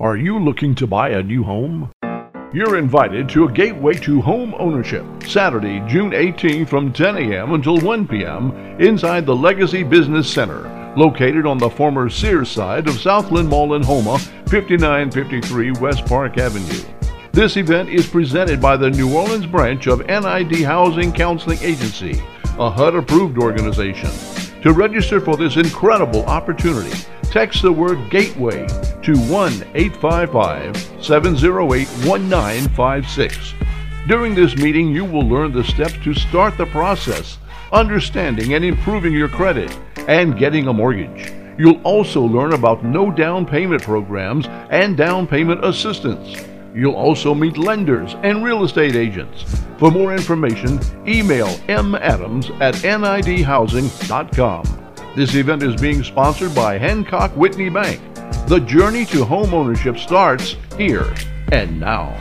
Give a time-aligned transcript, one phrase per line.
[0.00, 1.90] Are you looking to buy a new home?
[2.52, 7.54] You're invited to a gateway to home ownership Saturday, June 18 from 10 a.m.
[7.54, 8.52] until 1 p.m.
[8.80, 13.82] inside the Legacy Business Center, located on the former Sears side of Southland Mall in
[13.82, 16.84] Houma, 5953 West Park Avenue.
[17.32, 22.22] This event is presented by the New Orleans branch of NID Housing Counseling Agency,
[22.56, 24.10] a HUD approved organization.
[24.62, 26.96] To register for this incredible opportunity,
[27.30, 28.66] text the word Gateway
[29.02, 33.54] to 1 855 708 1956.
[34.06, 37.38] During this meeting, you will learn the steps to start the process,
[37.72, 39.76] understanding and improving your credit,
[40.08, 41.32] and getting a mortgage.
[41.58, 46.42] You'll also learn about no down payment programs and down payment assistance.
[46.74, 49.44] You'll also meet lenders and real estate agents.
[49.78, 54.77] For more information, email madams at nidhousing.com.
[55.18, 58.00] This event is being sponsored by Hancock Whitney Bank.
[58.46, 61.12] The journey to home ownership starts here
[61.50, 62.16] and now.